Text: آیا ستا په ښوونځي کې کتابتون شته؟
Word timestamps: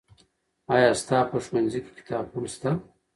آیا 0.75 0.91
ستا 1.01 1.17
په 1.29 1.37
ښوونځي 1.45 1.79
کې 1.83 1.91
کتابتون 1.99 2.43
شته؟ 2.53 2.69